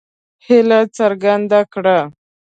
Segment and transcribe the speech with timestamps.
[0.45, 1.99] هیله څرګنده کړه.